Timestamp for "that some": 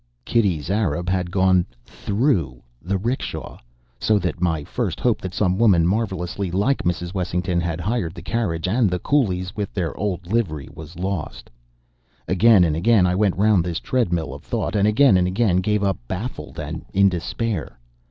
5.21-5.59